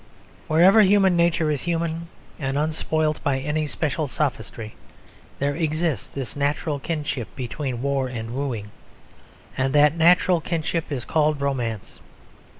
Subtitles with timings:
[0.47, 2.07] Wherever human nature is human
[2.39, 4.73] and unspoilt by any special sophistry,
[5.37, 8.71] there exists this natural kinship between war and wooing,
[9.55, 11.99] and that natural kinship is called romance.